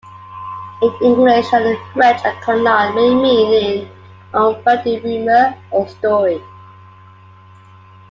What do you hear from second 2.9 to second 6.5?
may mean an unfounded rumor or story.